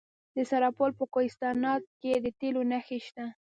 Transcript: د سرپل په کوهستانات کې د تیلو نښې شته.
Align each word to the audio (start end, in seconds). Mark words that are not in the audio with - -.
د 0.35 0.37
سرپل 0.49 0.89
په 0.99 1.05
کوهستانات 1.13 1.83
کې 2.01 2.11
د 2.23 2.25
تیلو 2.39 2.61
نښې 2.71 2.99
شته. 3.05 3.25